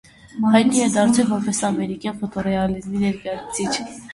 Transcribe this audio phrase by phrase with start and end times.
[0.53, 3.89] Հայտնի է դարձել որպես ամերիկյան ֆոտոռեալիզմի ներկայացուցիչ։